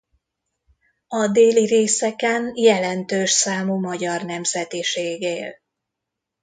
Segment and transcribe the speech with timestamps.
[1.07, 5.53] A déli részeken jelentős számú magyar nemzetiség él.